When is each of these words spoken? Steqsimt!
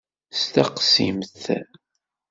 Steqsimt! 0.41 1.37